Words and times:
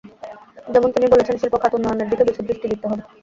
যেমন 0.67 0.89
তিনি 0.91 1.05
বলেছেন, 1.07 1.35
শিল্প 1.37 1.55
খাত 1.57 1.71
উন্নয়নের 1.75 2.09
দিকে 2.11 2.23
বেশি 2.29 2.41
দৃষ্টি 2.47 2.67
দিতে 2.71 2.85
হবে। 2.87 3.03